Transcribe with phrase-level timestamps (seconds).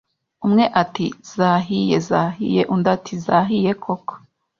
[0.45, 1.05] Umwe ati
[1.35, 4.13] Zahiye zahiye Undi ati Zahiye koko